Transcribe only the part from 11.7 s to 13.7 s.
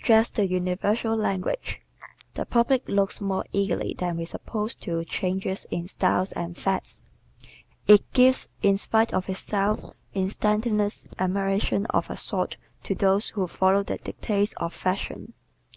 of a sort to those who